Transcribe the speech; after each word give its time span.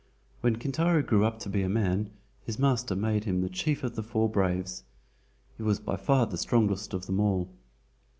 When 0.39 0.55
Kintaro 0.55 1.03
grew 1.03 1.23
up 1.23 1.37
to 1.41 1.47
be 1.49 1.61
a 1.61 1.69
man 1.69 2.09
his 2.43 2.57
master 2.57 2.95
made 2.95 3.25
him 3.25 3.41
the 3.41 3.49
Chief 3.49 3.83
of 3.83 3.93
the 3.93 4.01
Four 4.01 4.27
Braves. 4.27 4.83
He 5.57 5.61
was 5.61 5.79
by 5.79 5.95
far 5.95 6.25
the 6.25 6.39
strongest 6.39 6.95
of 6.95 7.05
them 7.05 7.19
all. 7.19 7.47